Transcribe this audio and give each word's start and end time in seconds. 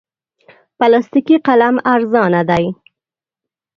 پلاستیکي 0.77 1.37
قلم 1.47 1.75
ارزانه 1.93 2.41
دی. 2.49 2.65